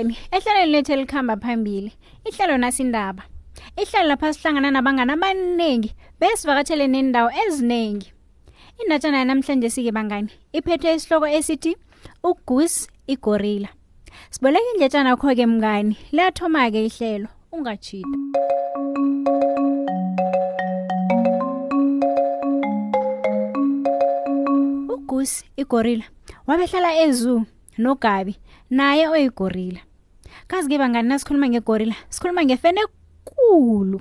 [0.00, 1.92] Ngiyanomnyela bangani ehlelweni lethu elikhamba phambili
[2.24, 3.22] ihlelo nasindaba.
[3.76, 8.12] Ihlelo lapha sihlangana nabangani abaningi besivakatshele nendawo eziningi
[8.80, 11.76] indatshana namhlanje sike bangani iphethwe isihloko esithi
[12.24, 13.68] ugoose igorilla.
[14.30, 18.16] Siboleka indletshana kho-ke mngani liyathoma-ke ihlelo ungachida
[24.88, 26.04] ugoose igorilla
[26.46, 27.44] wabehlala ezoo
[27.78, 28.36] nogabi
[28.70, 29.89] naye oyigorilla.
[30.50, 33.98] Kazi-ke bangani nasikhuluma ngegorilla sikhuluma ngefene ekulu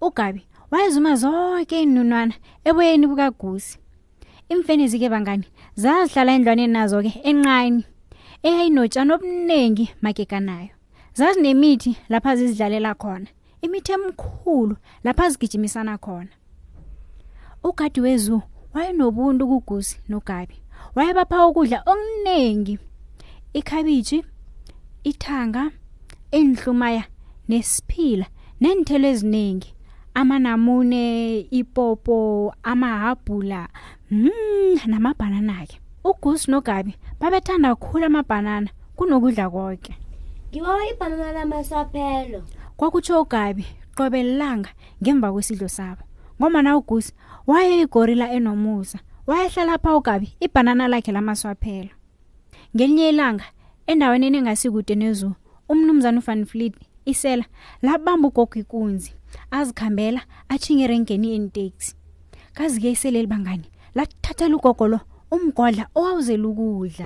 [0.00, 3.78] ugabi wayezuma zonke iinunwana eboyeni bukagusi.
[4.48, 5.46] Imfenezi-ke bangani
[5.82, 7.84] zazihlala endlwaneni nazo-ke enqani
[8.42, 10.74] eyayinotshani obuningi mageganayo
[11.18, 13.28] zazinemithi lapha zizidlalela khona
[13.62, 16.32] imithi emkhulu lapha zigijimisana khona.
[17.62, 18.42] Ugadi wezu
[18.74, 20.56] wayenobuntu kugusi nogabi
[20.94, 22.78] wayebapha ukudla okuningi
[23.58, 24.24] ikhabitshi
[25.04, 25.70] ithanga
[26.30, 27.04] enhlumaya
[27.48, 28.26] nesiphila
[28.60, 29.74] nenthelo eziningi.
[30.14, 33.68] Amanamune ipopo amahabhula
[34.10, 39.94] mm, namabhanana-ke ugusi nogabi babethanda kakhulu amabhanana kunokudla konke
[40.50, 42.42] ngibawa ibhanana lamaswaphelo
[42.76, 44.70] kwakutsho ugabi qobe lilanga
[45.02, 46.02] ngemva kwesidlo sabo
[46.40, 47.12] ngomana ugusi
[47.46, 51.94] wayeyigorila enomusa wayehlala pha ugabi ibhanana lakhe lamaswaphelo
[52.74, 53.44] ngelinye ilanga
[53.90, 55.34] endaweni eningasikude nezoo
[55.68, 56.74] umnumzana ufan fleet
[57.04, 57.44] isela
[57.82, 59.12] labamba ugogo ikunzi
[59.50, 60.20] azikhambela
[60.52, 61.90] atshinge erenkeni yeniteksi
[62.56, 65.00] kazi-ke isele libangani lathathela ugogo lo
[65.34, 67.04] umgodla owawuzela ukudla.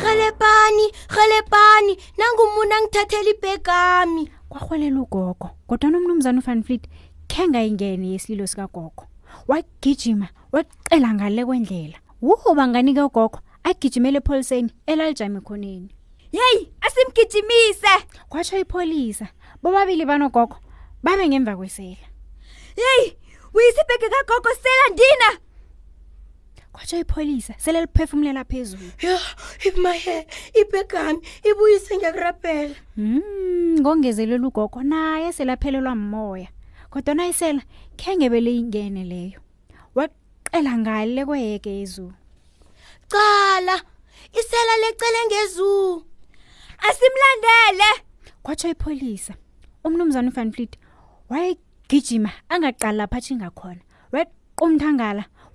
[0.00, 4.30] Rhelebhani rhelebhani nangumuntu angithathela ibhegami.
[4.48, 6.84] Kwarhwelela ugogo kodwana umnumzana ufan fleet
[7.28, 9.06] khe ngayingene yesililo sikagogo.
[9.48, 11.98] Wagijima waqela ngale kwendlela.
[12.22, 15.90] Wuho bangani-ke ugogo agijimele epholiseni elalijame khoneni.
[16.32, 17.94] Yeyi asimgijimise!
[18.28, 19.28] Kwatsho ipholisa
[19.62, 20.56] bobabili banogogo
[21.02, 22.06] babe ngemva kwesela.
[22.76, 23.16] Yeyi
[23.54, 25.51] uyise ibhege kagogo sela ndina?
[26.72, 29.18] Kwatsho ipholisa sele liphefumulela phezulu ya
[29.74, 30.26] imaye
[30.60, 36.48] ibhegami ibuyise ngiyakurabhela Mm, ngongezelela ugogo naye selaphelelwa moya
[36.90, 37.62] kodwa isela
[37.96, 39.40] khengebele ingene leyo.
[39.94, 42.14] Waqela ngale kweheke yezulu.
[43.08, 43.76] Cala
[44.38, 46.04] isela lecele ngezuu
[46.78, 47.90] asimlandele.
[48.42, 49.34] Kwatsho ipholisa
[49.84, 50.78] umnumzana uvan fleet
[51.30, 53.80] wayegijima angaqali lapha atshinga khona.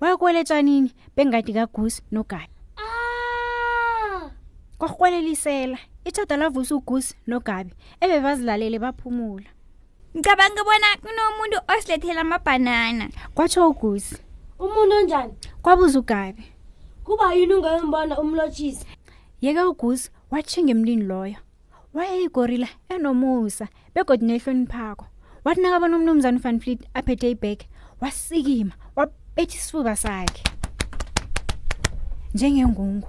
[0.00, 4.30] wayekweletshanini bengadi kagusi nogabi ah!
[4.78, 9.50] Kwarhwelelisela itshada lavusa ugusi nogabi ebebazilalele baphumula.
[10.16, 13.10] Ngicabanga bona kunomuntu osilethela amabhanana.
[13.34, 14.16] Kwatsho ugusi.
[14.58, 15.34] Umuntu onjani?
[15.62, 16.44] Kwabuza ugabi.
[17.04, 18.86] Kuba yini ungayombona umlotshisi
[19.40, 21.36] yeke ugusi watshinga emlini loyo.
[21.94, 25.06] Wayeyigorila enomusa begodi nehloniphako.
[25.44, 27.68] Wathi nakabona umnumzana uvan fleet aphethe ibhege
[28.00, 28.72] wasikima
[29.38, 30.42] wabetha isifuba sakhe.
[32.34, 33.08] Njengengungu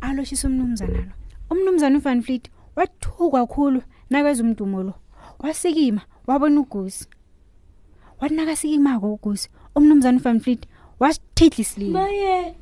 [0.00, 1.12] aloshisa umnumzana lo.
[1.50, 4.94] Umnumzana uvan fleet wathuka kakhulu nakweza umdumo lo.
[5.38, 7.08] Wasikima wabona ugusi.
[8.20, 10.68] Wathi nakasikimako ugusi umnumzana uvan fleet
[11.00, 12.54] wasithidla isililo maye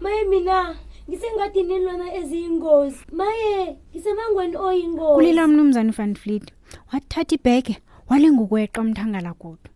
[0.00, 0.76] maye mina
[1.08, 2.98] ngisengadini elwana eziyingozi.
[3.12, 5.14] Maye ngisemangweni oyingozi.
[5.14, 6.52] Kulila umnumzana uvan fleet
[6.92, 7.78] wathatha ibhege
[8.08, 9.70] walingukweqa umthangala kude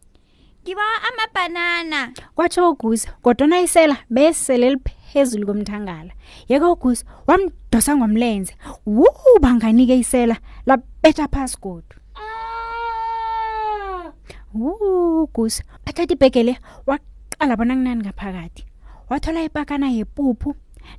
[0.70, 6.12] ngibawa amabhanana kwatsho ugusi kodwana isela besele liphezulu komthangala.
[6.48, 8.54] Yeke ugusi wamdosa ngomlenze.
[8.86, 9.08] Wu
[9.40, 10.36] banganike isela
[10.66, 11.96] labetha phasi godu.
[12.14, 14.12] Ah!
[14.54, 18.64] wu ugusi athatha ibhege le waqala bona kunani ngaphakathi.
[19.08, 20.54] Wathola ipakana yepuphu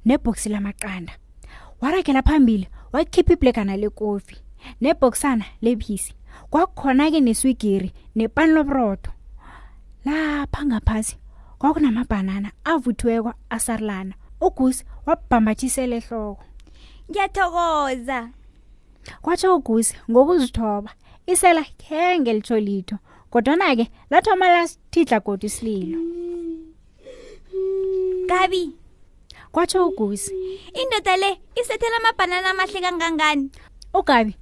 [0.05, 1.13] nebhoksi lamaqanda.
[1.81, 4.35] Waragela phambili wakhipha ibhlegana lekofi
[4.81, 6.13] nebhoksana lephisi
[6.49, 9.11] kwakhona-ke neswigiri nepani loburotho
[10.05, 11.17] lapha ngaphasi
[11.59, 14.13] kwakunamabhanana avuthiweko asarulana.
[14.41, 16.43] Ugusi wabhambathisela ehloko.
[17.09, 18.29] Ngiyathokoza.
[19.21, 20.91] Kwatsho ugusi ngokuzithoba
[21.27, 22.97] isela khenge litsho litho
[23.31, 25.99] kodwana-ke lathoma lasithidla godi isililo.
[28.29, 28.75] Gabi
[29.51, 30.31] kwatsho ugusi
[30.73, 33.49] indoda le isethela amabhanana amahle kangangani?
[33.93, 34.35] ugabi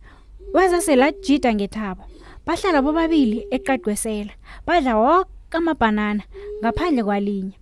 [0.54, 2.04] weza selajida ngethabo
[2.46, 4.34] bahlala bobabili eqaqwesela
[4.66, 6.24] badla woke amabhanana
[6.62, 7.56] ngaphandle kwalinye.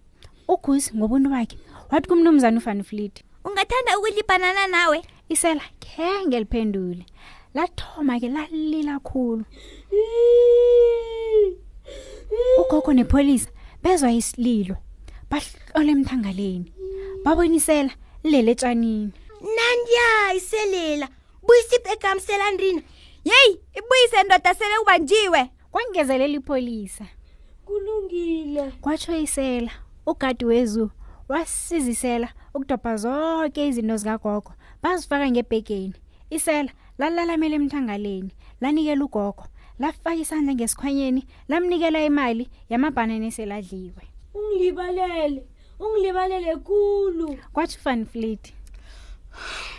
[0.47, 1.57] Ugusi ngobuntu bakhe
[1.91, 5.01] wathi kumnumzana ufanifliti ungathanda ukudla ibhanana nawe?
[5.29, 7.05] Isela khenge liphendule.
[7.53, 9.43] Lathoma ke lalila khulu.
[12.59, 13.49] Ugogo nepholisa
[13.83, 14.75] bezwa isililo
[15.29, 16.71] bahlola emthangaleni
[17.23, 17.91] babonisela
[18.23, 19.11] lele etshanini.
[19.41, 21.07] Nandiya iselela.
[21.43, 22.81] Buyisiphi egamselandrina
[23.23, 25.49] yeyi ibuyise ndoda sele ubanjiwe.
[25.71, 27.05] Kwangezelela ipholisa.
[27.67, 28.71] Kulungile.
[28.81, 29.71] Kwatsho isela
[30.05, 30.89] ugadi wezu
[31.29, 34.53] wasizisela ukudobha zonke izinto zikagogo
[34.83, 35.93] bazifaka ngebhegeni
[36.29, 38.31] isela lalalamela emthangaleni
[38.61, 39.43] lanikela ugogo
[39.79, 44.03] lafaka isandla ngesikhwanyeni lamnikela imali yamabhanana eseladliwe.
[44.33, 45.43] Ungilibalele
[45.79, 48.53] ungilibalele kulu kwatsho ufanfleet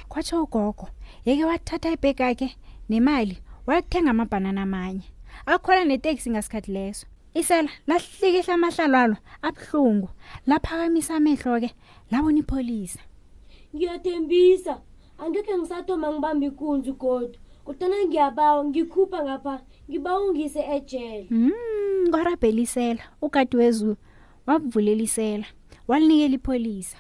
[0.09, 0.89] kwatsho ugogo
[1.25, 2.57] yeke wathatha ibhegi yakhe
[2.89, 5.07] nemali wayokuthenga amabhanana amanye.
[5.47, 7.07] Akhwela neteksi ngasikhathi leso.
[7.35, 9.17] Isela lahlikihla amahlalo alo.
[9.43, 10.09] Abuhlungu.
[10.47, 11.75] Laphakamisa amehlo-ke
[12.11, 13.01] labona ipholisa.
[13.75, 14.81] Ngiyathembisa.
[15.19, 19.61] Angekhe ngisathoma ngibamba ikunzi kodwa kodwana ngiyabawa ngikhupha ngapha
[19.91, 21.27] ngiba ungise ejele.
[21.31, 23.97] Mm, kwarabhelisela ukati wezulu
[24.47, 25.45] wakuvulelisela
[25.89, 26.97] walinikela ipholisa.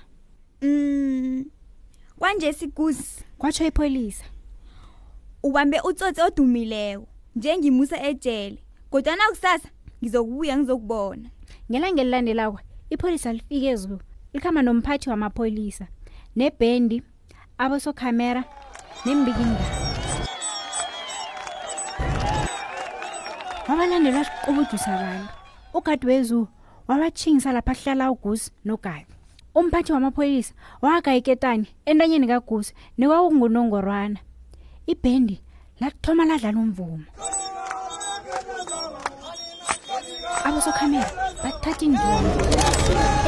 [0.62, 1.44] Mm
[2.18, 4.24] kwanje sigusi kwatsho ipholisa.
[5.42, 8.58] Ubambe utsotsi odumileko njengimusa ejele.
[8.90, 9.68] Kodwana kusasa
[10.02, 11.28] ngizokubuya ngizokubona.
[11.70, 12.58] Ngelanga elilandelako
[12.90, 14.00] ipholisa lifike ezulu
[14.32, 15.86] likhamba nomphathi wamapholisa
[16.36, 17.02] nebhendi
[17.58, 18.44] abosokhamera
[19.04, 19.76] nembikindaba
[23.68, 25.32] wabalandelwa siqubudusa abantu
[25.74, 26.48] ugadi wezulu
[26.88, 29.12] wabatshingisa lapha kuhlala ugusi nogabi
[29.54, 34.20] umphathi wamapholisa waga iketani entanyeni kagusi nekwakungunongorwana
[34.86, 35.36] ibhendi
[35.80, 37.04] lakuthoma ladlala umvumo
[40.48, 41.10] abosokhamera
[41.44, 42.18] bathatha indima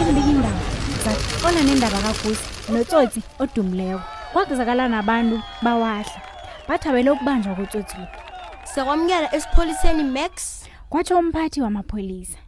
[0.00, 0.62] embikindaba
[1.04, 4.00] zaxola nendaba kagusi notsotsi odumileko.
[4.32, 6.20] Kwakuzakala nabantu bawahla
[6.68, 8.06] bathabele ukubanjwa kotsotsi lo.
[8.64, 10.64] Sekwamukela esipholiseni max?
[10.88, 12.38] Kwatsho umphathi wamapholisa.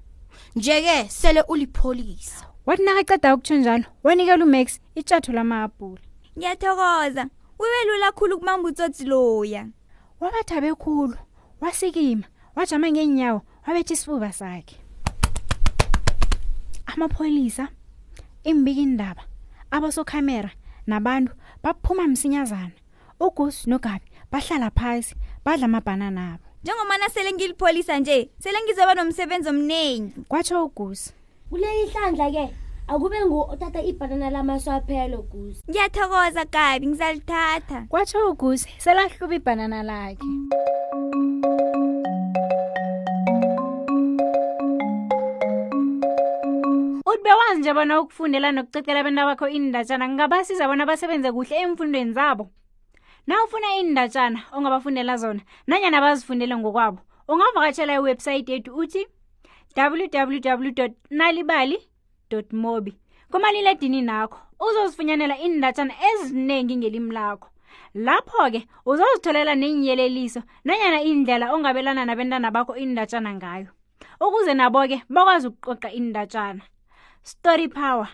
[0.56, 2.46] Nje-ke sele ulipholisa.
[2.66, 6.00] Wathi nakaceda ukutsho njalo wanikela umax itshatho lama-apula.
[6.38, 7.26] Ngiyathokoza.
[7.58, 9.66] Ube lula khulu kumamba utsotsi loya.
[10.20, 11.16] Wabathabe khulu
[11.60, 12.24] wasikima
[12.56, 14.76] wajama ngeenyawo wabetha isifuba sakhe.
[16.86, 17.68] Amapholisa
[18.44, 19.22] imbikindaba
[19.70, 20.50] abosokhamera
[20.86, 21.32] nabantu
[21.62, 22.70] baphuma msinyazana.
[23.20, 25.14] Ugusi nogabi bahlala phasi
[25.44, 26.44] badla amabhanana abo.
[26.62, 31.12] Njengomana sele ngilipholisa nje sele ngizoba nomsebenzi omningi kwatsho ugusi
[31.50, 32.50] kuleli hlandla-ke
[32.88, 37.86] akube ngu othatha ibhanana lamaswaphelo gusi ngiyathokoza gabi ngizalithatha.
[37.88, 40.26] Kwatsho ugusi selahluba ibhanana lakhe
[47.22, 52.50] uthi bewazi nje bona ukufundela nokucecela abantu bakho iindatshana ngingabasiza bona basebenze kuhle emfundweni zabo.
[53.26, 59.06] Na ufuna iindatshana ongabafundela zona nanyana bazifundele ngokwabo ungavakatshela iwebhsayithi yethu uthi
[59.76, 61.78] www nalibali
[62.52, 62.98] mobi
[63.30, 67.48] kumaliledini nakho uzozifunyanela iindatshana eziningi ngelimi lakho.
[67.94, 73.68] Lapho-ke uzozitholela neenyeleliso nanyana indlela ongabelana nabentana bakho iindatshana ngayo
[74.20, 76.62] ukuze nabo-ke bakwazi ukuqoqa iindatshana
[77.22, 78.08] story power.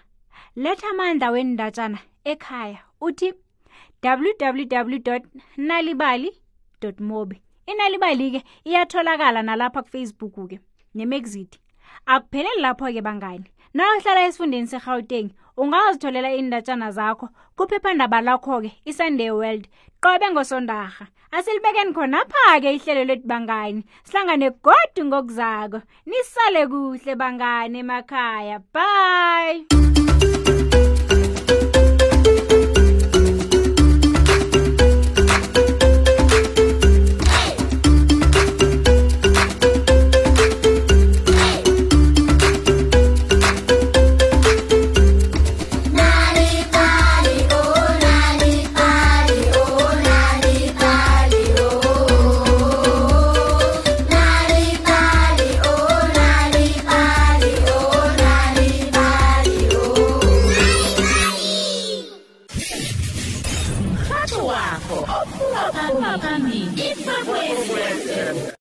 [0.56, 3.32] Letha amandla wendatshana ekhaya uthi
[4.02, 5.20] www
[5.56, 6.30] nalibali
[7.00, 10.60] mobi inalibali-ke iyatholakala nalapha kufacebook-ke
[10.94, 11.60] nemexit
[12.06, 19.68] akupheleli lapho-ke bangani na uhlala esifundeni serhawuteng ungazitholela iindatshana zakho kuphephandaba lakho-ke isunday world.
[20.02, 21.06] Qobe ngosondarha.
[21.32, 23.82] Asilibekeni khonapha-ke ihlelo lethu bangani.
[24.04, 25.78] Sihlangane godu ngokuzako.
[26.06, 28.62] Nisale kuhle bangani emakhaya.
[28.72, 29.66] Bye